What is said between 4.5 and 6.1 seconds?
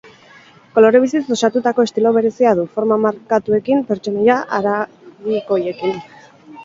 haragikoiekin.